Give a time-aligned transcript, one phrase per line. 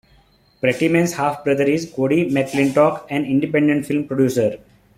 [0.61, 4.57] Prettyman's half-brother is Cody McClintock, an independent film producer.